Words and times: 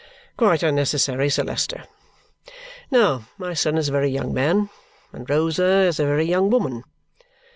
"Quite 0.35 0.63
unnecessary, 0.63 1.29
Sir 1.29 1.43
Leicester. 1.43 1.83
Now, 2.89 3.27
my 3.37 3.53
son 3.53 3.77
is 3.77 3.87
a 3.89 3.91
very 3.91 4.09
young 4.09 4.33
man, 4.33 4.71
and 5.13 5.29
Rosa 5.29 5.83
is 5.83 5.99
a 5.99 6.07
very 6.07 6.25
young 6.25 6.49
woman. 6.49 6.83